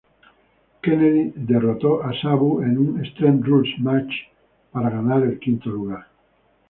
Kennedy 0.79 1.31
derrotó 1.35 2.01
a 2.01 2.11
Sabu 2.19 2.61
en 2.63 2.75
un 2.79 3.05
Extreme 3.05 3.41
Rules 3.45 3.77
Match 3.81 4.11
para 4.71 4.89
ganar 4.89 5.21
el 5.21 5.37
quinto 5.39 5.69
lugar. 5.69 6.07